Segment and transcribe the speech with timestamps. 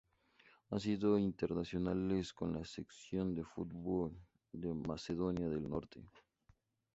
[0.71, 4.11] Ha sido internacional con la Selección de fútbol
[4.51, 6.01] de Macedonia del Norte.